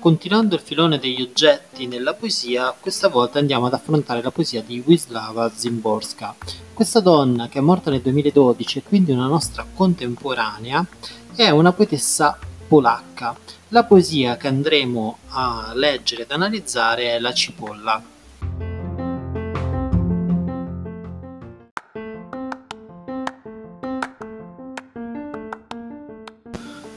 Continuando 0.00 0.54
il 0.54 0.60
filone 0.60 0.98
degli 0.98 1.20
oggetti 1.20 1.88
nella 1.88 2.14
poesia, 2.14 2.72
questa 2.78 3.08
volta 3.08 3.40
andiamo 3.40 3.66
ad 3.66 3.72
affrontare 3.72 4.22
la 4.22 4.30
poesia 4.30 4.62
di 4.62 4.80
Wisława 4.86 5.50
Szymborska. 5.52 6.36
Questa 6.72 7.00
donna, 7.00 7.48
che 7.48 7.58
è 7.58 7.60
morta 7.60 7.90
nel 7.90 8.00
2012 8.00 8.78
e 8.78 8.82
quindi 8.84 9.10
una 9.10 9.26
nostra 9.26 9.66
contemporanea, 9.74 10.86
è 11.34 11.50
una 11.50 11.72
poetessa 11.72 12.38
polacca. 12.68 13.36
La 13.68 13.84
poesia 13.84 14.36
che 14.36 14.46
andremo 14.46 15.18
a 15.30 15.72
leggere 15.74 16.22
ed 16.22 16.30
analizzare 16.30 17.16
è 17.16 17.18
La 17.18 17.32
cipolla. 17.32 18.02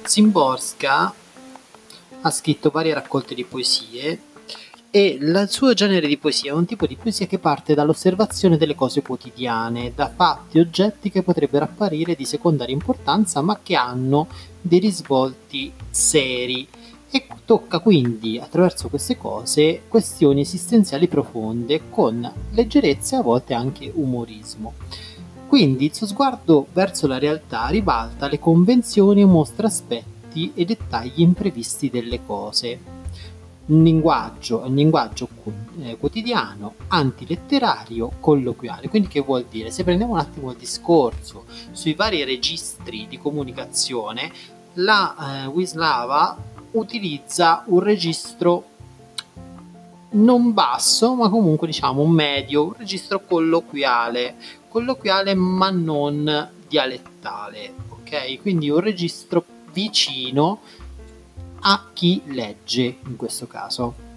Szymborska 0.03 1.13
ha 2.21 2.29
scritto 2.29 2.69
varie 2.69 2.93
raccolte 2.93 3.33
di 3.33 3.43
poesie 3.43 4.19
e 4.93 5.17
il 5.19 5.45
suo 5.49 5.73
genere 5.73 6.05
di 6.05 6.17
poesia 6.17 6.51
è 6.51 6.55
un 6.55 6.65
tipo 6.65 6.85
di 6.85 6.97
poesia 6.97 7.25
che 7.25 7.39
parte 7.39 7.73
dall'osservazione 7.73 8.57
delle 8.57 8.75
cose 8.75 9.01
quotidiane, 9.01 9.93
da 9.95 10.11
fatti 10.13 10.59
oggetti 10.59 11.09
che 11.09 11.23
potrebbero 11.23 11.63
apparire 11.63 12.13
di 12.13 12.25
secondaria 12.25 12.73
importanza 12.73 13.41
ma 13.41 13.59
che 13.63 13.75
hanno 13.75 14.27
dei 14.59 14.79
risvolti 14.79 15.71
seri 15.89 16.67
e 17.09 17.25
tocca 17.45 17.79
quindi 17.79 18.37
attraverso 18.37 18.89
queste 18.89 19.17
cose 19.17 19.83
questioni 19.87 20.41
esistenziali 20.41 21.07
profonde 21.07 21.89
con 21.89 22.29
leggerezza 22.51 23.15
e 23.15 23.19
a 23.19 23.23
volte 23.23 23.53
anche 23.53 23.89
umorismo. 23.93 24.73
Quindi 25.47 25.85
il 25.85 25.95
suo 25.95 26.07
sguardo 26.07 26.67
verso 26.73 27.07
la 27.07 27.17
realtà 27.17 27.67
ribalta 27.67 28.27
le 28.27 28.39
convenzioni 28.39 29.21
e 29.21 29.25
mostra 29.25 29.67
aspetti 29.67 30.20
aspetti 30.31 30.51
e 30.55 30.65
dettagli 30.65 31.21
imprevisti 31.21 31.89
delle 31.89 32.25
cose. 32.25 32.99
Un 33.63 33.83
linguaggio, 33.83 34.63
un 34.65 34.75
linguaggio 34.75 35.27
eh, 35.81 35.97
quotidiano, 35.97 36.75
antiletterario, 36.87 38.13
colloquiale. 38.19 38.89
Quindi 38.89 39.07
che 39.07 39.19
vuol 39.19 39.45
dire? 39.49 39.69
Se 39.69 39.83
prendiamo 39.83 40.13
un 40.13 40.19
attimo 40.19 40.51
il 40.51 40.57
discorso 40.57 41.45
sui 41.71 41.93
vari 41.93 42.23
registri 42.23 43.07
di 43.07 43.19
comunicazione, 43.19 44.31
la 44.73 45.43
eh, 45.43 45.45
Wislava 45.47 46.37
utilizza 46.71 47.63
un 47.67 47.79
registro 47.81 48.65
non 50.13 50.53
basso, 50.53 51.15
ma 51.15 51.29
comunque 51.29 51.67
diciamo 51.67 52.05
medio, 52.05 52.65
un 52.65 52.73
registro 52.77 53.23
colloquiale, 53.23 54.35
colloquiale 54.67 55.33
ma 55.35 55.69
non 55.69 56.49
dialettale, 56.67 57.73
ok? 57.89 58.41
Quindi 58.41 58.69
un 58.69 58.81
registro 58.81 59.45
vicino 59.71 60.61
a 61.61 61.89
chi 61.93 62.21
legge 62.25 62.97
in 63.05 63.15
questo 63.15 63.47
caso. 63.47 64.09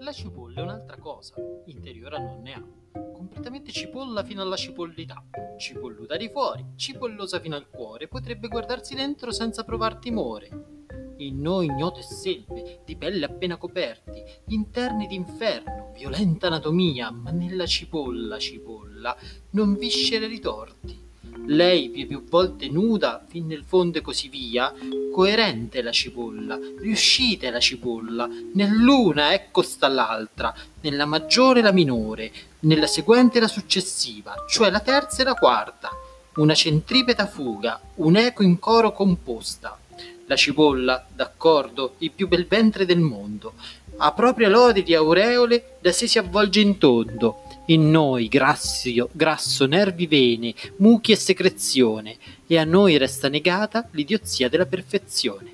La 0.00 0.12
cipolla 0.12 0.60
è 0.60 0.62
un'altra 0.62 0.96
cosa, 0.98 1.34
interiora 1.66 2.18
non 2.18 2.40
ne 2.42 2.52
ha. 2.54 2.64
Completamente 3.12 3.70
cipolla 3.70 4.24
fino 4.24 4.42
alla 4.42 4.56
cipollità, 4.56 5.22
cipolluta 5.58 6.16
di 6.16 6.28
fuori, 6.30 6.64
cipollosa 6.76 7.40
fino 7.40 7.56
al 7.56 7.68
cuore, 7.68 8.08
potrebbe 8.08 8.48
guardarsi 8.48 8.94
dentro 8.94 9.30
senza 9.32 9.64
provar 9.64 9.96
timore 9.96 10.76
in 11.18 11.40
noi 11.40 11.66
ignote 11.66 12.02
selve, 12.02 12.80
di 12.84 12.96
pelle 12.96 13.24
appena 13.24 13.56
coperti, 13.56 14.22
interni 14.48 15.06
d'inferno, 15.06 15.92
violenta 15.96 16.46
anatomia, 16.46 17.10
ma 17.10 17.30
nella 17.30 17.66
cipolla, 17.66 18.38
cipolla, 18.38 19.16
non 19.50 19.76
viscere 19.76 20.26
ritorti. 20.26 21.06
Lei 21.46 21.88
più 21.88 22.06
più 22.06 22.24
volte 22.28 22.68
nuda, 22.68 23.24
fin 23.26 23.46
nel 23.46 23.64
fondo 23.64 23.98
e 23.98 24.00
così 24.02 24.28
via, 24.28 24.72
coerente 25.12 25.80
la 25.82 25.92
cipolla, 25.92 26.58
riuscite 26.78 27.50
la 27.50 27.60
cipolla, 27.60 28.28
nell'una 28.52 29.32
ecco 29.32 29.62
sta 29.62 29.88
l'altra, 29.88 30.54
nella 30.82 31.06
maggiore 31.06 31.62
la 31.62 31.72
minore, 31.72 32.30
nella 32.60 32.86
seguente 32.86 33.40
la 33.40 33.48
successiva, 33.48 34.34
cioè 34.48 34.70
la 34.70 34.80
terza 34.80 35.22
e 35.22 35.24
la 35.24 35.34
quarta, 35.34 35.90
una 36.36 36.54
centripeta 36.54 37.26
fuga, 37.26 37.80
un 37.96 38.16
eco 38.16 38.42
in 38.42 38.58
coro 38.58 38.92
composta, 38.92 39.78
la 40.28 40.36
cipolla, 40.36 41.06
d'accordo, 41.12 41.94
il 41.98 42.12
più 42.12 42.28
bel 42.28 42.46
ventre 42.46 42.84
del 42.84 43.00
mondo. 43.00 43.54
A 43.96 44.12
propria 44.12 44.48
lode 44.48 44.82
di 44.82 44.94
aureole 44.94 45.78
da 45.80 45.90
sé 45.90 46.06
si 46.06 46.18
avvolge 46.18 46.60
in 46.60 46.78
tondo. 46.78 47.42
In 47.66 47.90
noi 47.90 48.28
grassio, 48.28 49.08
grasso, 49.12 49.66
nervi, 49.66 50.06
vene, 50.06 50.54
muchi 50.76 51.12
e 51.12 51.16
secrezione, 51.16 52.16
e 52.46 52.58
a 52.58 52.64
noi 52.64 52.96
resta 52.96 53.28
negata 53.28 53.88
l'idiozia 53.92 54.48
della 54.48 54.66
perfezione. 54.66 55.52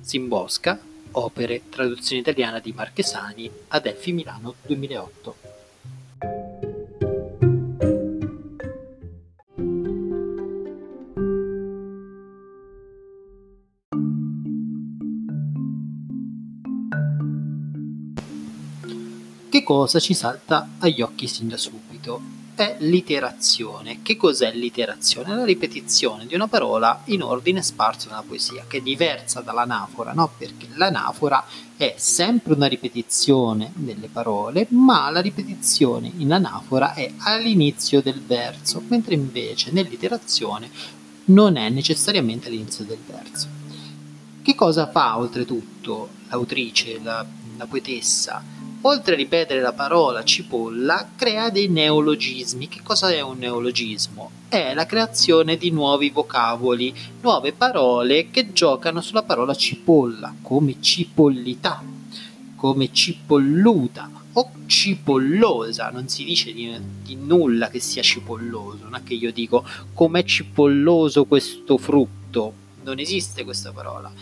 Simbosca, 0.00 0.78
opere, 1.12 1.62
traduzione 1.70 2.20
italiana 2.20 2.58
di 2.58 2.72
Marchesani, 2.72 3.50
Adelphi 3.68 4.12
Milano 4.12 4.54
2008. 4.66 5.53
Cosa 19.64 19.98
ci 19.98 20.14
salta 20.14 20.68
agli 20.78 21.02
occhi 21.02 21.26
sin 21.26 21.48
da 21.48 21.56
subito? 21.56 22.42
È 22.54 22.76
l'iterazione. 22.78 24.02
Che 24.02 24.16
cos'è 24.16 24.52
l'iterazione? 24.54 25.32
È 25.32 25.34
la 25.34 25.44
ripetizione 25.44 26.26
di 26.26 26.36
una 26.36 26.46
parola 26.46 27.02
in 27.06 27.22
ordine 27.22 27.62
sparso 27.62 28.08
nella 28.08 28.22
poesia, 28.24 28.64
che 28.68 28.76
è 28.76 28.80
diversa 28.80 29.40
dall'anafora, 29.40 30.12
no? 30.12 30.30
Perché 30.38 30.68
l'anafora 30.74 31.44
è 31.76 31.94
sempre 31.96 32.54
una 32.54 32.66
ripetizione 32.66 33.72
delle 33.74 34.06
parole, 34.06 34.68
ma 34.70 35.10
la 35.10 35.20
ripetizione 35.20 36.12
in 36.18 36.32
anafora 36.32 36.94
è 36.94 37.12
all'inizio 37.18 38.00
del 38.00 38.22
verso, 38.24 38.80
mentre 38.86 39.14
invece 39.14 39.72
nell'iterazione 39.72 40.70
non 41.26 41.56
è 41.56 41.68
necessariamente 41.70 42.46
all'inizio 42.46 42.84
del 42.84 43.00
verso. 43.04 43.48
Che 44.42 44.54
cosa 44.54 44.88
fa 44.88 45.18
oltretutto 45.18 46.10
l'autrice, 46.28 47.00
la, 47.02 47.26
la 47.56 47.66
poetessa? 47.66 48.53
Oltre 48.86 49.14
a 49.14 49.16
ripetere 49.16 49.60
la 49.60 49.72
parola 49.72 50.24
cipolla, 50.24 51.10
crea 51.16 51.50
dei 51.50 51.68
neologismi. 51.68 52.68
Che 52.68 52.80
cosa 52.82 53.10
è 53.10 53.20
un 53.20 53.38
neologismo? 53.38 54.30
È 54.48 54.74
la 54.74 54.86
creazione 54.86 55.56
di 55.56 55.70
nuovi 55.70 56.10
vocaboli, 56.10 56.94
nuove 57.22 57.52
parole 57.52 58.30
che 58.30 58.52
giocano 58.52 59.00
sulla 59.00 59.22
parola 59.22 59.54
cipolla, 59.54 60.34
come 60.42 60.76
cipollità, 60.80 61.82
come 62.56 62.92
cipolluta 62.92 64.10
o 64.34 64.50
cipollosa. 64.66 65.90
Non 65.90 66.08
si 66.08 66.24
dice 66.24 66.52
di, 66.52 66.78
di 67.02 67.16
nulla 67.16 67.70
che 67.70 67.80
sia 67.80 68.02
cipolloso, 68.02 68.80
non 68.82 68.96
è 68.96 69.02
che 69.02 69.14
io 69.14 69.32
dico 69.32 69.66
com'è 69.94 70.24
cipolloso 70.24 71.24
questo 71.24 71.78
frutto. 71.78 72.62
Non 72.82 72.98
esiste 72.98 73.44
questa 73.44 73.72
parola 73.72 74.12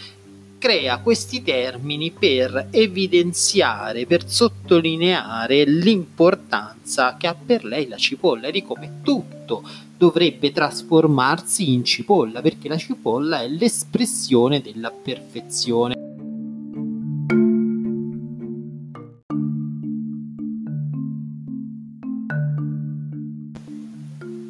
crea 0.62 0.98
questi 0.98 1.42
termini 1.42 2.12
per 2.12 2.68
evidenziare, 2.70 4.06
per 4.06 4.28
sottolineare 4.28 5.64
l'importanza 5.64 7.16
che 7.16 7.26
ha 7.26 7.34
per 7.34 7.64
lei 7.64 7.88
la 7.88 7.96
cipolla 7.96 8.46
e 8.46 8.52
di 8.52 8.62
come 8.62 9.00
tutto 9.02 9.68
dovrebbe 9.98 10.52
trasformarsi 10.52 11.72
in 11.72 11.82
cipolla, 11.82 12.40
perché 12.40 12.68
la 12.68 12.76
cipolla 12.76 13.42
è 13.42 13.48
l'espressione 13.48 14.60
della 14.60 14.92
perfezione. 14.92 15.96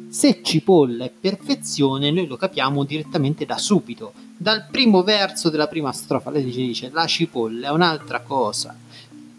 Se 0.09 0.41
cipolla 0.43 1.05
è 1.05 1.09
perfezione, 1.09 2.11
noi 2.11 2.27
lo 2.27 2.37
capiamo 2.37 2.83
direttamente 2.83 3.47
da 3.47 3.57
subito, 3.57 4.13
dal 4.43 4.65
primo 4.69 5.03
verso 5.03 5.49
della 5.49 5.67
prima 5.67 5.93
strofa. 5.93 6.29
Lei 6.29 6.43
dice 6.43 6.89
la 6.91 7.07
cipolla 7.07 7.69
è 7.69 7.71
un'altra 7.71 8.19
cosa. 8.19 8.75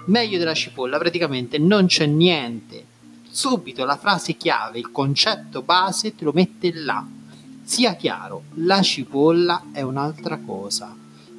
Meglio 0.06 0.38
della 0.38 0.54
cipolla, 0.54 0.96
praticamente 0.96 1.58
non 1.58 1.86
c'è 1.86 2.06
niente. 2.06 2.86
Subito 3.28 3.84
la 3.84 3.98
frase 3.98 4.32
chiave, 4.38 4.78
il 4.78 4.90
concetto 4.90 5.60
base 5.60 6.14
te 6.14 6.24
lo 6.24 6.32
mette 6.32 6.72
là. 6.72 7.06
Sia 7.62 7.94
chiaro, 7.96 8.44
la 8.54 8.80
cipolla 8.80 9.64
è 9.72 9.82
un'altra 9.82 10.38
cosa. 10.38 10.96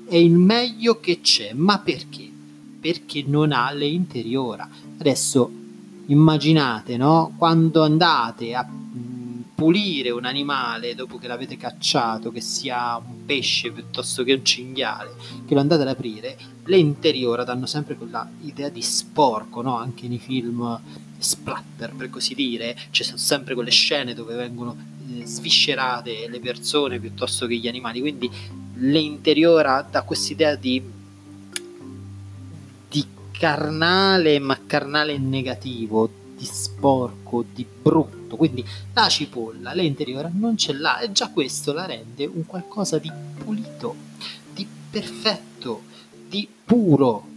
È 0.08 0.16
il 0.16 0.34
meglio 0.34 1.00
che 1.00 1.22
c'è, 1.22 1.54
ma 1.54 1.80
perché? 1.80 2.30
Perché 2.80 3.24
non 3.26 3.52
ha 3.52 3.72
le 3.72 3.88
interiora. 3.88 4.70
Adesso 5.00 5.52
immaginate, 6.08 6.98
no? 6.98 7.34
Quando 7.36 7.84
andate 7.84 8.54
a 8.54 8.68
pulire 9.56 10.10
un 10.10 10.25
animale 10.25 10.96
dopo 10.96 11.18
che 11.18 11.28
l'avete 11.28 11.56
cacciato, 11.56 12.30
che 12.30 12.42
sia 12.42 12.98
un 12.98 13.25
pesce 13.25 13.72
piuttosto 13.72 14.24
che 14.24 14.34
un 14.34 14.44
cinghiale, 14.44 15.16
che 15.48 15.54
lo 15.54 15.62
andate 15.62 15.84
ad 15.84 15.88
aprire, 15.88 16.38
le 16.66 16.78
interiora 16.78 17.46
danno 17.46 17.66
sempre 17.66 17.96
quella 17.96 18.30
idea 18.42 18.68
di 18.68 18.81
sporco, 18.81 19.62
no? 19.62 19.78
Anche 19.78 20.10
nei 20.10 20.19
film 20.19 20.80
splatter, 21.18 21.96
per 21.96 22.10
così 22.10 22.36
dire, 22.36 22.78
ci 22.92 23.04
sono 23.04 23.18
sempre 23.18 23.54
quelle 23.54 23.72
scene 23.72 24.13
dove 24.13 24.36
vengono 24.36 24.75
eh, 25.10 25.25
sviscerate 25.25 26.28
le 26.28 26.40
persone 26.42 27.00
piuttosto 27.00 27.48
che 27.48 27.56
gli 27.56 27.69
animali, 27.69 28.01
quindi 28.01 28.30
le 28.78 29.00
interiora 29.00 29.88
da 29.90 30.01
quest'idea 30.01 30.56
di, 30.56 30.81
di 32.90 33.06
carnale, 33.31 34.38
ma 34.40 34.60
carnale 34.66 35.18
negativo, 35.18 36.24
di 36.36 36.46
sporco, 36.46 37.46
di 37.54 37.66
brutto. 37.66 38.36
Quindi 38.36 38.64
la 38.94 39.08
cipolla, 39.08 39.74
le 39.74 39.84
interiora 39.84 40.30
non 40.34 40.58
ce 40.58 40.74
l'ha 40.74 41.00
e 41.00 41.12
già 41.12 41.30
questo 41.30 41.74
la 41.74 41.86
rende 41.86 42.26
un 42.26 42.46
qualcosa 42.46 42.98
di 42.98 43.12
pulito, 43.44 43.96
di 44.54 44.68
perfetto, 44.90 45.84
di 46.28 46.48
puro. 46.64 47.34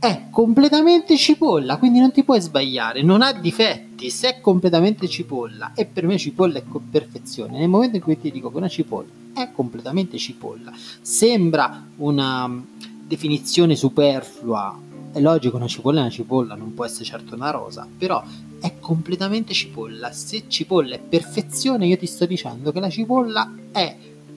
È 0.00 0.26
completamente 0.30 1.16
cipolla, 1.16 1.76
quindi 1.76 1.98
non 1.98 2.12
ti 2.12 2.22
puoi 2.22 2.40
sbagliare, 2.40 3.02
non 3.02 3.20
ha 3.20 3.32
difetti, 3.32 4.10
se 4.10 4.28
è 4.28 4.40
completamente 4.40 5.08
cipolla 5.08 5.72
e 5.74 5.86
per 5.86 6.06
me 6.06 6.16
cipolla 6.16 6.58
è 6.58 6.64
perfezione. 6.88 7.58
Nel 7.58 7.68
momento 7.68 7.96
in 7.96 8.02
cui 8.02 8.18
ti 8.18 8.30
dico 8.30 8.50
che 8.50 8.56
una 8.56 8.68
cipolla 8.68 9.08
è 9.34 9.50
completamente 9.52 10.16
cipolla, 10.16 10.72
sembra 11.00 11.84
una 11.96 12.46
mm, 12.46 12.60
definizione 13.06 13.74
superflua 13.74 14.86
è 15.12 15.20
logico, 15.20 15.56
una 15.56 15.66
cipolla 15.66 15.98
è 15.98 16.02
una 16.02 16.10
cipolla, 16.10 16.54
non 16.54 16.74
può 16.74 16.84
essere 16.84 17.04
certo 17.04 17.34
una 17.34 17.50
rosa, 17.50 17.86
però 17.96 18.22
è 18.60 18.74
completamente 18.78 19.52
cipolla. 19.52 20.12
Se 20.12 20.44
cipolla 20.48 20.96
è 20.96 21.00
perfezione, 21.00 21.86
io 21.86 21.96
ti 21.96 22.06
sto 22.06 22.26
dicendo 22.26 22.72
che 22.72 22.80
la 22.80 22.90
cipolla 22.90 23.52
è 23.72 23.96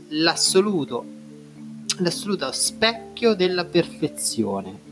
l'assoluto, 0.09 1.05
l'assoluto 1.97 2.51
specchio 2.51 3.35
della 3.35 3.65
perfezione. 3.65 4.89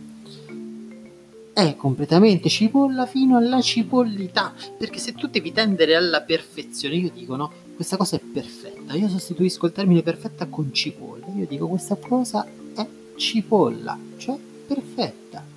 È 1.54 1.76
completamente 1.76 2.48
cipolla 2.48 3.06
fino 3.06 3.38
alla 3.38 3.62
cipollità, 3.62 4.54
perché 4.78 5.00
se 5.00 5.14
tu 5.14 5.28
devi 5.28 5.52
tendere 5.52 5.96
alla 5.96 6.22
perfezione, 6.22 6.96
io 6.96 7.12
dico 7.14 7.36
no, 7.36 7.52
questa 7.76 7.98
cosa 7.98 8.16
è 8.16 8.20
perfetta. 8.20 8.94
Io 8.94 9.10
sostituisco 9.10 9.66
il 9.66 9.72
termine 9.72 10.02
perfetta 10.02 10.46
con 10.48 10.74
cipolla. 10.74 11.26
Io 11.36 11.46
dico 11.48 11.68
questa 11.68 11.96
cosa 11.96 12.46
è 12.76 12.88
cipolla, 13.16 13.98
cioè 14.18 14.38
perfetta 14.68 15.49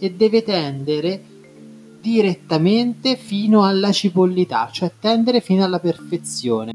e 0.00 0.12
deve 0.12 0.42
tendere 0.42 1.22
direttamente 2.00 3.16
fino 3.16 3.64
alla 3.64 3.92
cipollità, 3.92 4.70
cioè 4.72 4.90
tendere 4.98 5.40
fino 5.42 5.62
alla 5.62 5.78
perfezione. 5.78 6.72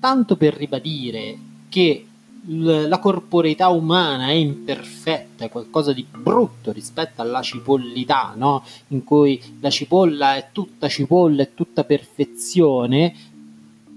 Tanto 0.00 0.36
per 0.36 0.54
ribadire 0.54 1.36
che 1.68 2.07
la 2.50 2.98
corporeità 2.98 3.68
umana 3.68 4.28
è 4.28 4.32
imperfetta, 4.32 5.44
è 5.44 5.50
qualcosa 5.50 5.92
di 5.92 6.06
brutto 6.10 6.72
rispetto 6.72 7.20
alla 7.20 7.42
cipollità, 7.42 8.32
no? 8.36 8.64
in 8.88 9.04
cui 9.04 9.40
la 9.60 9.70
cipolla 9.70 10.36
è 10.36 10.48
tutta 10.52 10.88
cipolla, 10.88 11.42
è 11.42 11.54
tutta 11.54 11.84
perfezione, 11.84 13.14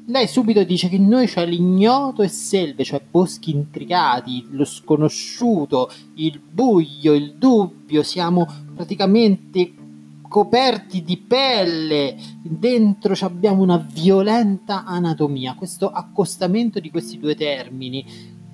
lei 0.07 0.27
subito 0.27 0.63
dice 0.63 0.89
che 0.89 0.97
noi 0.97 1.27
c'è 1.27 1.45
l'ignoto 1.45 2.21
e 2.21 2.27
selve, 2.27 2.83
cioè 2.83 3.01
boschi 3.09 3.51
intricati, 3.51 4.45
lo 4.49 4.65
sconosciuto, 4.65 5.89
il 6.15 6.39
buio, 6.39 7.13
il 7.13 7.35
dubbio, 7.35 8.03
siamo 8.03 8.45
praticamente 8.75 9.73
coperti 10.27 11.03
di 11.03 11.17
pelle, 11.17 12.17
dentro 12.41 13.13
abbiamo 13.21 13.61
una 13.61 13.77
violenta 13.77 14.85
anatomia. 14.85 15.55
Questo 15.55 15.89
accostamento 15.89 16.79
di 16.79 16.89
questi 16.89 17.19
due 17.19 17.35
termini 17.35 18.03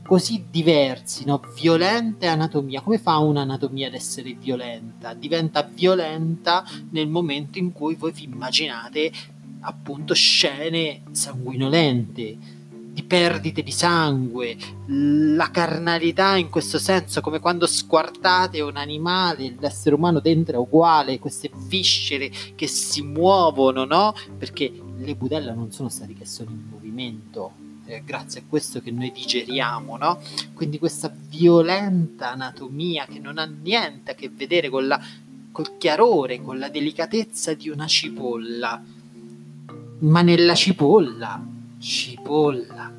così 0.07 0.45
diversi, 0.49 1.25
no? 1.25 1.41
violenta 1.53 2.31
anatomia. 2.31 2.79
Come 2.79 2.97
fa 2.97 3.17
un'anatomia 3.17 3.87
ad 3.87 3.93
essere 3.93 4.33
violenta? 4.39 5.13
Diventa 5.13 5.61
violenta 5.63 6.63
nel 6.91 7.09
momento 7.09 7.57
in 7.59 7.73
cui 7.73 7.95
voi 7.95 8.13
vi 8.13 8.23
immaginate 8.23 9.11
appunto 9.59 10.13
scene 10.13 11.01
sanguinolente, 11.11 12.37
di 12.93 13.03
perdite 13.03 13.61
di 13.61 13.71
sangue, 13.71 14.55
la 14.85 15.51
carnalità 15.51 16.37
in 16.37 16.49
questo 16.49 16.79
senso, 16.79 17.19
come 17.19 17.39
quando 17.39 17.67
squartate 17.67 18.61
un 18.61 18.77
animale, 18.77 19.57
l'essere 19.59 19.93
umano 19.93 20.21
dentro 20.21 20.55
è 20.55 20.57
uguale, 20.57 21.19
queste 21.19 21.51
viscere 21.53 22.31
che 22.55 22.67
si 22.67 23.01
muovono, 23.01 23.83
no? 23.83 24.15
Perché 24.37 24.71
le 24.97 25.15
budella 25.15 25.53
non 25.53 25.69
sono 25.73 25.89
stati 25.89 26.13
che 26.13 26.25
sono 26.25 26.49
in 26.49 26.63
movimento, 26.69 27.65
eh, 27.87 28.03
grazie 28.05 28.41
a 28.41 28.43
questo 28.47 28.81
che 28.81 28.91
noi 28.91 29.11
digeriamo, 29.11 29.97
no? 29.97 30.21
Quindi 30.53 30.77
questa 30.77 31.13
violenta 31.29 32.31
anatomia 32.31 33.05
che 33.05 33.19
non 33.19 33.37
ha 33.37 33.45
niente 33.45 34.11
a 34.11 34.13
che 34.13 34.29
vedere 34.29 34.69
con 34.69 34.87
la, 34.87 34.99
col 35.51 35.77
chiarore, 35.77 36.41
con 36.41 36.59
la 36.59 36.69
delicatezza 36.69 37.53
di 37.53 37.69
una 37.69 37.87
cipolla. 37.87 38.83
Ma 39.99 40.21
nella 40.21 40.53
cipolla, 40.53 41.43
cipolla. 41.79 42.93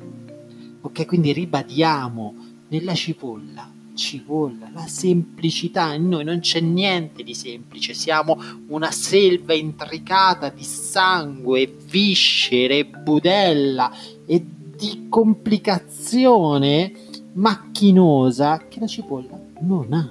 Ok, 0.81 1.05
quindi 1.05 1.33
ribadiamo, 1.33 2.35
nella 2.69 2.95
cipolla 2.95 3.77
cipolla, 3.99 4.69
la 4.73 4.87
semplicità 4.87 5.93
in 5.93 6.07
noi 6.07 6.23
non 6.23 6.39
c'è 6.39 6.61
niente 6.61 7.21
di 7.21 7.35
semplice, 7.35 7.93
siamo 7.93 8.41
una 8.67 8.91
selva 8.91 9.53
intricata 9.53 10.47
di 10.49 10.63
sangue, 10.63 11.71
viscere, 11.85 12.85
budella 12.85 13.91
e 14.25 14.41
di 14.79 15.07
complicazione 15.09 16.93
macchinosa 17.33 18.65
che 18.69 18.79
la 18.79 18.87
cipolla 18.87 19.37
non 19.59 19.91
ha. 19.91 20.09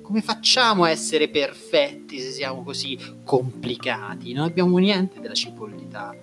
Come 0.00 0.22
facciamo 0.22 0.84
a 0.84 0.90
essere 0.90 1.28
perfetti 1.28 2.18
se 2.18 2.30
siamo 2.30 2.62
così 2.62 2.98
complicati? 3.22 4.32
Non 4.32 4.44
abbiamo 4.44 4.78
niente 4.78 5.20
della 5.20 5.34
cipollità. 5.34 6.16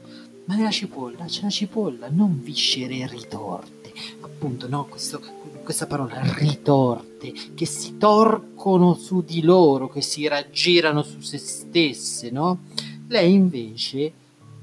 Ma 0.45 0.55
nella 0.55 0.71
cipolla 0.71 1.25
c'è 1.25 1.43
la 1.43 1.49
cipolla, 1.51 2.07
non 2.09 2.41
viscere 2.41 3.07
ritorte. 3.07 3.93
Appunto, 4.21 4.67
no, 4.67 4.85
questo, 4.85 5.21
questa 5.63 5.85
parola 5.85 6.19
ritorte, 6.37 7.33
che 7.53 7.65
si 7.67 7.97
torcono 7.97 8.95
su 8.95 9.23
di 9.23 9.43
loro, 9.43 9.89
che 9.89 10.01
si 10.01 10.27
raggirano 10.27 11.03
su 11.03 11.19
se 11.19 11.37
stesse, 11.37 12.31
no? 12.31 12.61
Lei 13.07 13.33
invece 13.33 14.11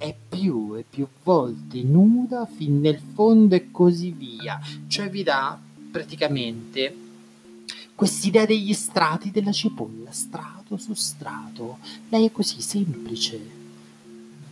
è 0.02 0.16
più 0.28 0.75
e 0.75 0.85
più 0.88 1.06
volte 1.23 1.80
nuda 1.85 2.44
fin 2.44 2.80
nel 2.80 3.00
fondo 3.14 3.54
e 3.54 3.71
così 3.71 4.11
via. 4.11 4.61
Cioè 4.88 5.09
vi 5.09 5.23
dà 5.23 5.56
praticamente 5.92 6.97
quest'idea 7.94 8.44
degli 8.44 8.73
strati 8.73 9.30
della 9.30 9.52
cipolla, 9.52 10.11
strato 10.11 10.76
su 10.76 10.92
strato. 10.94 11.78
Lei 12.09 12.26
è 12.26 12.32
così 12.32 12.61
semplice, 12.61 13.40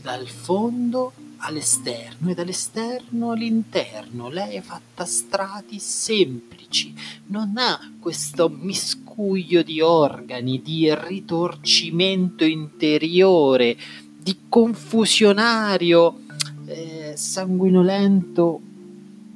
dal 0.01 0.29
fondo 0.29 1.13
all'esterno 1.39 2.31
e 2.31 2.35
dall'esterno 2.35 3.33
all'interno. 3.33 4.29
Lei 4.29 4.55
è 4.55 4.61
fatta 4.61 5.05
strati 5.05 5.81
semplici, 5.81 6.95
non 7.27 7.55
ha 7.57 7.93
questo 7.99 8.49
miscuglio 8.49 9.63
di 9.65 9.81
organi, 9.81 10.63
di 10.63 10.95
ritorcimento 10.95 12.45
interiore 12.45 13.77
di 14.23 14.37
confusionario, 14.49 16.21
eh, 16.67 17.13
sanguinolento 17.17 18.61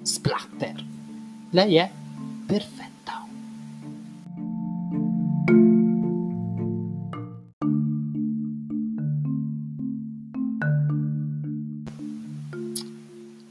splatter. 0.03 0.85
Lei 1.51 1.77
è 1.77 1.91
perfetta. 2.47 3.27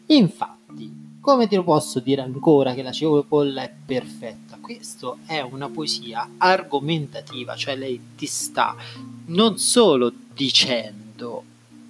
Infatti, 0.08 0.92
come 1.20 1.48
ti 1.48 1.56
lo 1.56 1.64
posso 1.64 2.00
dire 2.00 2.22
ancora 2.22 2.74
che 2.74 2.84
la 2.84 2.92
cipolla 2.92 3.64
è 3.64 3.74
perfetta? 3.86 4.60
Questo 4.62 5.18
è 5.26 5.42
una 5.42 5.70
poesia 5.70 6.30
argomentativa, 6.38 7.56
cioè 7.56 7.76
lei 7.76 8.00
ti 8.16 8.28
sta 8.28 8.76
non 9.26 9.58
solo 9.58 10.12
dicendo 10.34 11.03
dicendo 11.24 11.44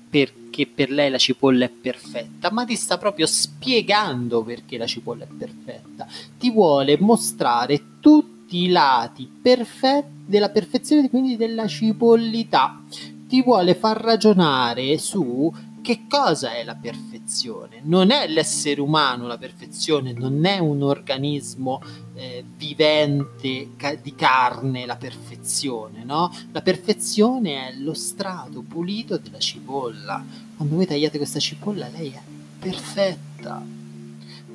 perché 0.10 0.68
per 0.68 0.92
lei 0.92 1.10
la 1.10 1.18
cipolla 1.18 1.66
è 1.66 1.70
perfetta, 1.70 2.52
ma 2.52 2.66
ti 2.66 2.76
sta 2.76 3.00
proprio 3.00 3.26
spiegando 3.26 4.44
perché 4.44 4.78
la 4.78 4.86
cipolla 4.86 5.24
è 5.24 5.28
perfetta. 5.28 6.06
Ti 6.38 6.52
vuole 6.52 7.00
mostrare 7.00 8.00
tutti 8.00 8.64
i 8.64 8.70
lati 8.70 9.28
perfetti 9.42 10.12
della 10.28 10.50
perfezione, 10.50 11.10
quindi 11.10 11.36
della 11.36 11.66
cipollità. 11.66 12.80
Ti 13.28 13.42
vuole 13.42 13.74
far 13.74 14.00
ragionare 14.00 15.00
su 15.00 15.52
che 15.84 16.08
cosa 16.10 16.56
è 16.56 16.64
la 16.64 16.76
perfezione? 16.76 17.82
Non 17.84 18.10
è 18.10 18.28
l'essere 18.28 18.80
umano 18.82 19.28
la 19.28 19.38
perfezione, 19.38 20.14
non 20.14 20.44
è 20.46 20.58
un 20.58 20.82
organismo 20.82 21.82
eh, 22.16 22.44
vivente 22.58 23.72
ca- 23.76 23.94
di 23.94 24.16
carne 24.16 24.86
la 24.86 24.96
perfezione, 24.96 26.04
no? 26.06 26.34
La 26.52 26.62
perfezione 26.62 27.68
è 27.68 27.76
lo 27.76 27.94
strato 27.94 28.62
pulito 28.62 29.18
della 29.18 29.40
cipolla. 29.40 30.24
Quando 30.56 30.76
voi 30.76 30.88
tagliate 30.88 31.18
questa 31.18 31.40
cipolla, 31.40 31.90
lei 31.90 32.12
è 32.12 32.22
perfetta. 32.58 33.62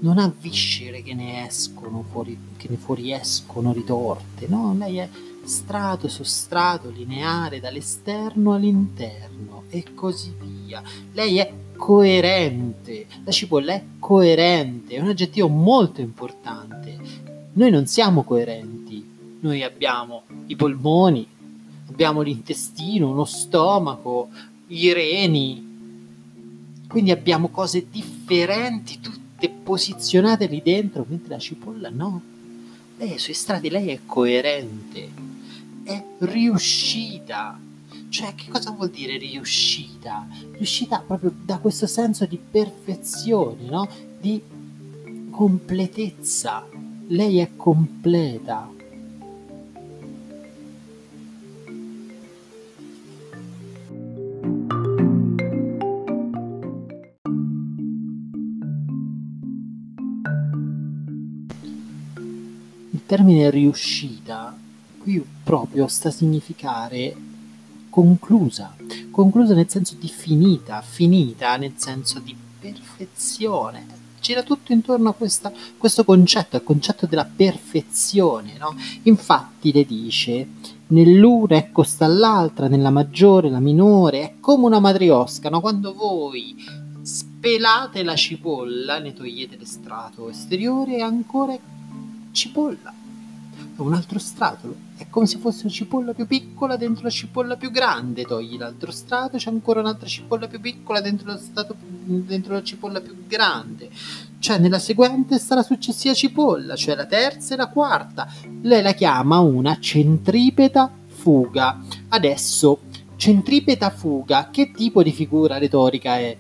Non 0.01 0.19
ha 0.19 0.33
viscere 0.41 1.03
che 1.03 1.13
ne 1.13 1.47
escono 1.47 2.05
fuori, 2.11 2.39
che 2.57 2.69
ne 2.71 2.77
fuoriescono 2.77 3.73
ritorte, 3.73 4.47
no? 4.49 4.75
Lei 4.79 4.97
è 4.97 5.09
strato 5.45 6.09
su 6.09 6.23
strato 6.23 6.89
lineare 6.89 7.61
dall'esterno 7.61 8.55
all'interno 8.55 9.65
e 9.69 9.93
così 9.95 10.35
via. 10.41 10.58
Lei 11.13 11.39
è 11.39 11.53
coerente, 11.77 13.07
la 13.25 13.31
cipolla 13.31 13.75
è 13.75 13.83
coerente, 13.99 14.95
è 14.95 15.01
un 15.01 15.09
aggettivo 15.09 15.49
molto 15.49 16.01
importante. 16.01 16.97
Noi 17.53 17.71
non 17.71 17.87
siamo 17.87 18.23
coerenti, 18.25 19.05
noi 19.41 19.63
abbiamo 19.63 20.23
i 20.47 20.57
polmoni, 20.57 21.27
abbiamo 21.89 22.21
l'intestino, 22.21 23.11
uno 23.11 23.25
stomaco, 23.25 24.29
i 24.69 24.93
reni, 24.93 25.67
quindi 26.89 27.11
abbiamo 27.11 27.49
cose 27.49 27.87
differenti, 27.91 29.01
tutte 29.01 29.49
posizionate 29.49 30.47
lì 30.47 30.61
dentro, 30.63 31.05
mentre 31.09 31.31
la 31.31 31.39
cipolla 31.39 31.89
no. 31.91 32.21
Lei 32.97 33.13
ai 33.13 33.19
strati, 33.19 33.71
lei 33.71 33.89
è 33.89 34.01
coerente 34.05 35.29
è 35.89 36.05
riuscita. 36.19 37.59
Cioè, 38.11 38.35
che 38.35 38.49
cosa 38.51 38.71
vuol 38.71 38.89
dire 38.91 39.19
riuscita? 39.19 40.27
Riuscita 40.53 41.03
proprio 41.07 41.33
da 41.45 41.59
questo 41.59 41.87
senso 41.87 42.25
di 42.25 42.39
perfezione, 42.39 43.69
no? 43.69 43.89
Di 44.19 44.41
completezza. 45.31 46.67
Lei 47.09 47.39
è 47.39 47.55
completa. 47.55 48.71
Il 62.91 63.07
termine 63.07 63.51
riuscita 63.51 64.57
qui 64.99 65.25
proprio 65.45 65.87
sta 65.87 66.09
a 66.09 66.13
significare 66.13 67.15
conclusa, 67.99 68.77
conclusa 69.11 69.55
nel 69.55 69.69
senso 69.69 69.97
di 69.99 70.07
finita, 70.07 70.81
finita 70.83 71.57
nel 71.57 71.73
senso 71.75 72.21
di 72.21 72.37
perfezione. 72.61 74.07
Gira 74.21 74.45
tutto 74.45 74.73
intorno 74.73 75.09
a 75.09 75.15
questa, 75.15 75.53
questo 75.77 76.05
concetto, 76.05 76.55
il 76.55 76.63
concetto 76.63 77.07
della 77.07 77.25
perfezione. 77.25 78.57
No? 78.57 78.77
Infatti 79.03 79.73
le 79.73 79.85
dice, 79.85 80.47
nell'una 80.89 81.57
ecco 81.57 81.83
sta 81.83 82.07
l'altra, 82.07 82.69
nella 82.69 82.91
maggiore, 82.91 83.51
la 83.51 83.59
minore, 83.59 84.21
è 84.21 84.35
come 84.39 84.67
una 84.67 84.79
matriosca, 84.79 85.49
no? 85.49 85.61
quando 85.61 85.93
voi 85.93 86.55
spelate 87.03 88.05
la 88.05 88.15
cipolla, 88.15 89.01
ne 89.01 89.13
togliete 89.13 89.57
l'estrato 89.57 90.29
esteriore 90.29 90.99
e 90.99 91.03
ancora 91.03 91.59
cipolla 92.31 92.95
un 93.83 93.95
altro 93.95 94.19
strato. 94.19 94.75
È 94.97 95.07
come 95.09 95.27
se 95.27 95.39
fosse 95.39 95.63
una 95.65 95.73
cipolla 95.73 96.13
più 96.13 96.27
piccola 96.27 96.77
dentro 96.77 97.05
la 97.05 97.11
cipolla 97.11 97.57
più 97.57 97.71
grande. 97.71 98.25
Togli 98.25 98.59
l'altro 98.59 98.91
strato, 98.91 99.37
c'è 99.37 99.51
ancora 99.51 99.81
un'altra 99.81 100.07
cipolla 100.07 100.49
più 100.49 100.61
piccola 100.61 101.01
dentro, 101.01 101.37
strato, 101.37 101.77
dentro 101.79 102.55
la 102.55 102.63
cipolla 102.63 103.01
più 103.01 103.27
grande. 103.27 103.91
Cioè, 104.39 104.59
nella 104.59 104.79
seguente 104.79 105.39
sta 105.39 105.55
la 105.55 105.63
successiva 105.63 106.15
cipolla, 106.15 106.77
cioè 106.77 106.95
la 106.95 107.07
terza 107.07 107.55
e 107.55 107.57
la 107.57 107.69
quarta. 107.69 108.29
Lei 108.63 108.83
la 108.83 108.93
chiama 108.93 109.39
una 109.41 109.79
centripeta 109.79 110.91
fuga. 111.07 111.81
Adesso, 112.09 112.81
centripeta 113.17 113.91
fuga, 113.91 114.49
che 114.51 114.71
tipo 114.73 115.03
di 115.03 115.13
figura 115.13 115.59
retorica 115.59 116.19
è? 116.19 116.37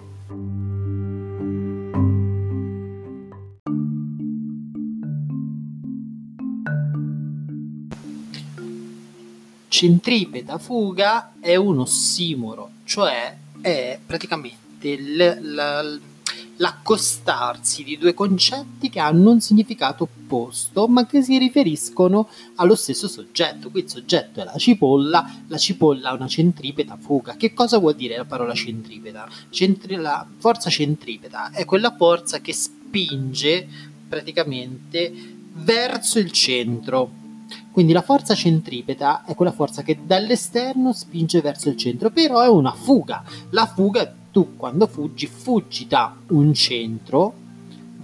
Centripeta 9.79 10.59
fuga 10.59 11.35
è 11.39 11.55
un 11.55 11.79
ossimoro, 11.79 12.71
cioè 12.83 13.37
è 13.61 13.97
praticamente 14.05 14.97
l- 14.99 15.39
l- 15.41 16.01
l'accostarsi 16.57 17.85
di 17.85 17.97
due 17.97 18.13
concetti 18.13 18.91
che 18.91 18.99
hanno 18.99 19.31
un 19.31 19.41
significato 19.41 20.03
opposto 20.03 20.89
ma 20.89 21.07
che 21.07 21.23
si 21.23 21.39
riferiscono 21.39 22.29
allo 22.57 22.75
stesso 22.75 23.07
soggetto. 23.07 23.71
Qui 23.71 23.83
il 23.83 23.89
soggetto 23.89 24.41
è 24.41 24.45
la 24.45 24.57
cipolla, 24.57 25.43
la 25.47 25.59
cipolla 25.59 26.09
ha 26.09 26.15
una 26.15 26.27
centripeta 26.27 26.97
fuga. 27.01 27.37
Che 27.37 27.55
cosa 27.55 27.79
vuol 27.79 27.95
dire 27.95 28.17
la 28.17 28.25
parola 28.25 28.55
centripeta? 28.55 29.29
Centri- 29.49 29.95
la 29.95 30.27
forza 30.39 30.71
centripeta 30.71 31.53
è 31.53 31.65
quella 31.65 31.95
forza 31.97 32.41
che 32.41 32.53
spinge 32.53 33.69
praticamente 34.09 35.13
verso 35.53 36.19
il 36.19 36.33
centro 36.33 37.27
quindi 37.79 37.95
la 37.95 38.03
forza 38.03 38.35
centripeta 38.35 39.23
è 39.25 39.37
quella 39.37 39.53
forza 39.53 39.83
che 39.83 40.01
dall'esterno 40.05 40.93
spinge 40.93 41.41
verso 41.41 41.69
il 41.69 41.77
centro, 41.77 42.11
però 42.11 42.41
è 42.41 42.49
una 42.49 42.73
fuga. 42.73 43.23
La 43.51 43.67
fuga, 43.67 44.13
tu 44.33 44.57
quando 44.57 44.89
fuggi, 44.89 45.29
fuggi 45.29 45.87
da 45.87 46.13
un 46.31 46.53
centro 46.55 47.33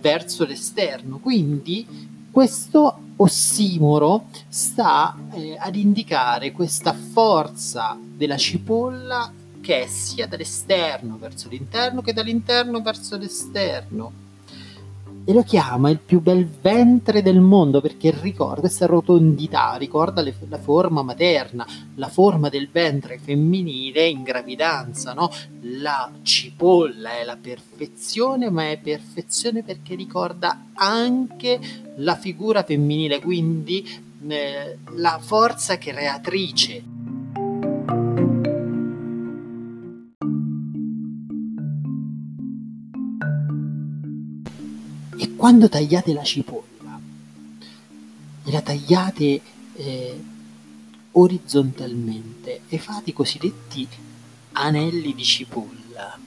verso 0.00 0.44
l'esterno. 0.44 1.18
Quindi 1.18 2.20
questo 2.30 2.98
ossimoro 3.16 4.26
sta 4.46 5.16
eh, 5.32 5.56
ad 5.58 5.74
indicare 5.74 6.52
questa 6.52 6.92
forza 6.92 7.98
della 8.00 8.36
cipolla 8.36 9.32
che 9.60 9.82
è 9.82 9.86
sia 9.88 10.28
dall'esterno 10.28 11.16
verso 11.18 11.48
l'interno 11.48 12.00
che 12.00 12.12
dall'interno 12.12 12.80
verso 12.80 13.16
l'esterno 13.16 14.23
e 15.26 15.32
lo 15.32 15.42
chiama 15.42 15.88
il 15.88 16.00
più 16.00 16.20
bel 16.20 16.46
ventre 16.46 17.22
del 17.22 17.40
mondo 17.40 17.80
perché 17.80 18.14
ricorda 18.20 18.60
questa 18.60 18.86
rotondità, 18.86 19.74
ricorda 19.76 20.20
le, 20.20 20.34
la 20.48 20.58
forma 20.58 21.02
materna, 21.02 21.66
la 21.94 22.08
forma 22.08 22.50
del 22.50 22.68
ventre 22.70 23.18
femminile 23.18 24.06
in 24.06 24.22
gravidanza, 24.22 25.14
no? 25.14 25.30
La 25.62 26.10
cipolla 26.22 27.18
è 27.18 27.24
la 27.24 27.38
perfezione, 27.40 28.50
ma 28.50 28.68
è 28.68 28.78
perfezione 28.78 29.62
perché 29.62 29.94
ricorda 29.94 30.66
anche 30.74 31.58
la 31.96 32.16
figura 32.16 32.62
femminile, 32.62 33.20
quindi 33.20 34.02
eh, 34.28 34.78
la 34.96 35.18
forza 35.22 35.78
creatrice 35.78 36.93
quando 45.44 45.68
tagliate 45.68 46.14
la 46.14 46.24
cipolla 46.24 46.98
la 48.44 48.60
tagliate 48.62 49.40
eh, 49.74 50.24
orizzontalmente 51.12 52.62
e 52.66 52.78
fate 52.78 53.10
i 53.10 53.12
cosiddetti 53.12 53.86
anelli 54.52 55.14
di 55.14 55.22
cipolla, 55.22 56.18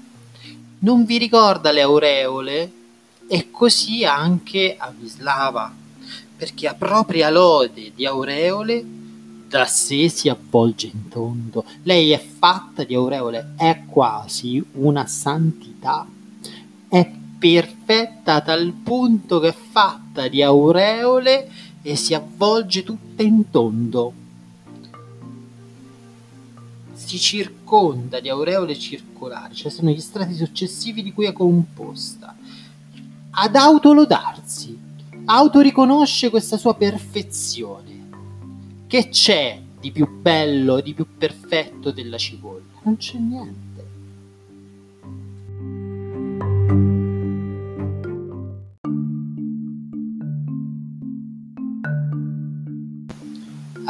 non 0.82 1.06
vi 1.06 1.18
ricorda 1.18 1.72
le 1.72 1.82
aureole? 1.82 2.72
E 3.28 3.50
così 3.50 4.06
anche 4.06 4.76
a 4.78 4.94
Vislava, 4.96 5.74
perché 6.38 6.68
a 6.68 6.76
propria 6.76 7.32
lode 7.32 7.94
di 7.96 8.06
aureole 8.06 8.86
da 9.48 9.66
sé 9.66 10.10
si 10.10 10.30
avvolge 10.30 10.92
in 10.94 11.08
tondo. 11.08 11.66
Lei 11.82 12.12
è 12.12 12.24
fatta 12.24 12.84
di 12.84 12.94
aureole, 12.94 13.54
è 13.58 13.82
quasi 13.88 14.64
una 14.74 15.08
santità, 15.08 16.08
è 16.88 17.17
perfetta 17.38 18.41
tal 18.41 18.72
punto 18.72 19.39
che 19.39 19.50
è 19.50 19.53
fatta 19.53 20.27
di 20.27 20.41
aureole 20.41 21.50
e 21.82 21.96
si 21.96 22.13
avvolge 22.13 22.84
tutta 22.84 23.24
in 23.24 23.50
tondo. 23.50 24.13
Si 26.94 27.17
circonda 27.17 28.20
di 28.20 28.29
aureole 28.29 28.77
circolari, 28.77 29.56
cioè 29.56 29.72
sono 29.72 29.91
gli 29.91 30.01
strati 30.01 30.34
successivi 30.34 31.03
di 31.03 31.13
cui 31.13 31.25
è 31.25 31.32
composta. 31.32 32.36
Ad 33.29 33.56
autolodarsi, 33.56 34.77
autoriconosce 35.25 36.29
questa 36.29 36.58
sua 36.58 36.75
perfezione. 36.75 37.96
Che 38.88 39.10
c'è 39.10 39.62
di 39.79 39.91
più 39.91 40.10
bello, 40.20 40.82
di 40.82 40.94
più 40.94 41.06
perfetto 41.17 41.91
della 41.91 42.17
cipolla? 42.17 42.63
Non 42.84 42.98
c'è 42.98 43.17
niente. 43.17 43.77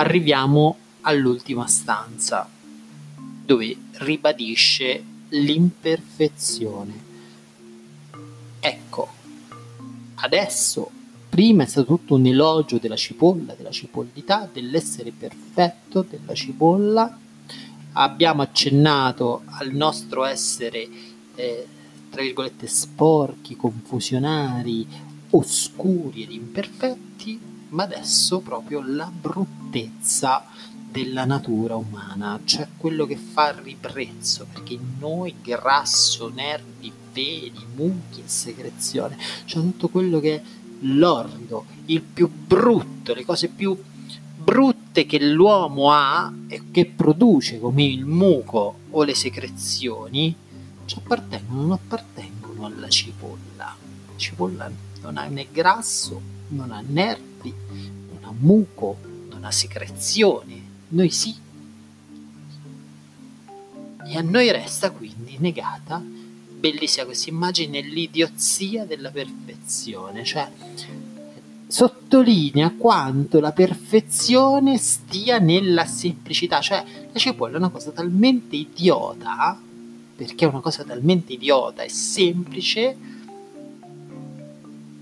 Arriviamo 0.07 0.77
all'ultima 1.01 1.67
stanza 1.67 2.49
dove 3.45 3.77
ribadisce 3.95 5.03
l'imperfezione. 5.29 7.05
Ecco, 8.59 9.07
adesso 10.15 10.89
prima 11.29 11.63
è 11.63 11.65
stato 11.65 11.87
tutto 11.87 12.15
un 12.15 12.25
elogio 12.25 12.77
della 12.77 12.95
cipolla, 12.95 13.53
della 13.53 13.71
cipollità, 13.71 14.49
dell'essere 14.51 15.11
perfetto 15.11 16.05
della 16.09 16.33
cipolla. 16.33 17.19
Abbiamo 17.93 18.41
accennato 18.41 19.43
al 19.45 19.71
nostro 19.71 20.23
essere, 20.23 20.87
eh, 21.35 21.67
tra 22.09 22.21
virgolette, 22.21 22.67
sporchi, 22.67 23.57
confusionari, 23.57 24.87
oscuri 25.31 26.23
ed 26.23 26.31
imperfetti, 26.31 27.39
ma 27.69 27.83
adesso 27.83 28.39
proprio 28.39 28.81
la 28.85 29.11
bruttezza 29.67 30.45
della 30.89 31.25
natura 31.25 31.75
umana, 31.75 32.39
cioè 32.43 32.67
quello 32.77 33.05
che 33.05 33.17
fa 33.17 33.51
ribrezzo, 33.51 34.47
perché 34.51 34.79
noi 35.00 35.36
grasso, 35.43 36.31
nervi, 36.33 36.91
veni, 37.13 37.65
mucchi 37.75 38.21
e 38.21 38.27
secrezione, 38.27 39.17
cioè 39.45 39.62
tutto 39.62 39.89
quello 39.89 40.19
che 40.19 40.36
è 40.36 40.41
l'orrido, 40.81 41.65
il 41.86 42.01
più 42.01 42.29
brutto, 42.29 43.13
le 43.13 43.25
cose 43.25 43.50
più 43.50 43.77
brutte 44.43 45.05
che 45.05 45.19
l'uomo 45.19 45.91
ha 45.91 46.33
e 46.47 46.71
che 46.71 46.86
produce 46.86 47.59
come 47.59 47.83
il 47.83 48.05
muco 48.05 48.79
o 48.89 49.03
le 49.03 49.13
secrezioni, 49.13 50.36
ci 50.86 50.95
appartengono, 50.97 51.62
non 51.62 51.71
appartengono 51.74 52.65
alla 52.65 52.88
cipolla. 52.88 53.75
La 53.75 54.15
cipolla 54.15 54.71
non 55.01 55.17
ha 55.17 55.25
né 55.25 55.47
grasso, 55.51 56.19
non 56.50 56.71
ha 56.71 56.81
nervi, 56.86 57.53
non 57.71 58.19
ha 58.24 58.33
muco, 58.36 58.97
non 59.38 59.46
ha 59.46 59.51
secrezioni, 59.51 60.62
noi 60.89 61.10
sì. 61.12 61.34
E 64.06 64.17
a 64.17 64.22
noi 64.22 64.51
resta 64.51 64.89
quindi 64.89 65.38
negata, 65.39 66.01
bellissima 66.01 67.06
questa 67.06 67.29
immagine, 67.29 67.82
l'idiozia 67.82 68.86
della 68.86 69.12
perfezione, 69.12 70.24
cioè 70.24 70.50
sottolinea 71.70 72.72
quanto 72.72 73.39
la 73.39 73.51
perfezione 73.51 74.77
stia 74.77 75.38
nella 75.38 75.86
semplicità, 75.86 76.62
cioè 76.62 76.84
la 77.12 77.20
cipolla 77.20 77.56
è 77.56 77.58
una 77.58 77.70
cosa 77.70 77.91
talmente 77.91 78.56
idiota, 78.56 79.60
perché 80.15 80.46
è 80.46 80.48
una 80.48 80.62
cosa 80.62 80.84
talmente 80.84 81.34
idiota 81.34 81.84
e 81.84 81.89
semplice, 81.89 82.98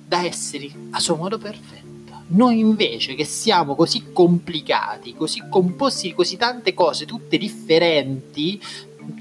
da 0.07 0.25
essere 0.25 0.69
a 0.89 0.99
suo 0.99 1.15
modo 1.15 1.37
perfetta. 1.37 1.94
Noi 2.27 2.59
invece 2.59 3.13
che 3.13 3.23
siamo 3.23 3.75
così 3.75 4.11
complicati, 4.11 5.13
così 5.13 5.43
composti 5.49 6.07
di 6.07 6.13
così 6.13 6.37
tante 6.37 6.73
cose, 6.73 7.05
tutte 7.05 7.37
differenti, 7.37 8.59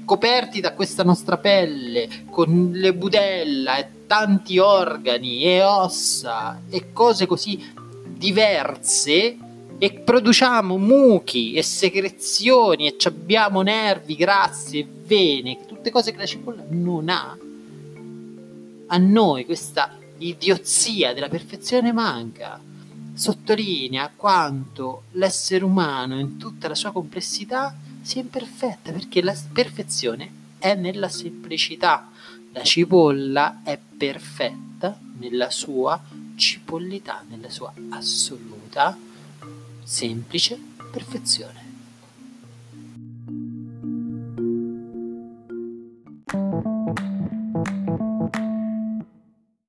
coperti 0.03 0.59
da 0.59 0.73
questa 0.73 1.03
nostra 1.03 1.37
pelle, 1.37 2.25
con 2.31 2.71
le 2.73 2.93
budella 2.93 3.77
e 3.77 3.87
tanti 4.07 4.57
organi 4.57 5.43
e 5.43 5.61
ossa 5.61 6.61
e 6.69 6.91
cose 6.93 7.27
così 7.27 7.63
diverse, 8.07 9.37
e 9.77 9.91
produciamo 9.91 10.77
muchi 10.77 11.53
e 11.53 11.61
secrezioni 11.61 12.87
e 12.87 12.95
abbiamo 13.03 13.61
nervi, 13.61 14.15
grassi 14.15 14.79
e 14.79 14.87
vene, 15.05 15.59
tutte 15.67 15.91
cose 15.91 16.11
che 16.11 16.17
la 16.17 16.25
cipolla 16.25 16.63
non 16.69 17.09
ha. 17.09 17.37
A 18.87 18.97
noi 18.97 19.45
questa 19.45 19.97
idiozia 20.17 21.13
della 21.13 21.27
perfezione 21.27 21.91
manca. 21.91 22.59
Sottolinea 23.15 24.11
quanto 24.13 25.03
l'essere 25.11 25.63
umano 25.63 26.19
in 26.19 26.35
tutta 26.35 26.67
la 26.67 26.75
sua 26.75 26.91
complessità 26.91 27.73
sia 28.01 28.19
imperfetta, 28.21 28.91
perché 28.91 29.21
la 29.21 29.33
perfezione 29.53 30.29
è 30.59 30.75
nella 30.75 31.07
semplicità. 31.07 32.09
La 32.51 32.63
cipolla 32.63 33.61
è 33.63 33.79
perfetta 33.97 34.99
nella 35.17 35.49
sua 35.49 35.99
cipollità, 36.35 37.23
nella 37.29 37.49
sua 37.49 37.73
assoluta 37.89 38.97
semplice 39.83 40.59
perfezione. 40.91 41.64